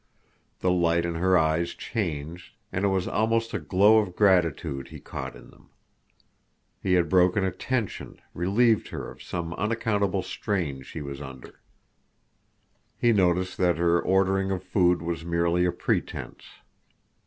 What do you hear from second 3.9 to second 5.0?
of gratitude he